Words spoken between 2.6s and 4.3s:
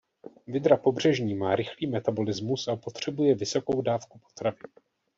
a potřebuje vysokou dávku